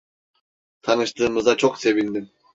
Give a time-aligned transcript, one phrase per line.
[0.81, 2.29] Tanıştığımıza çok sevindim.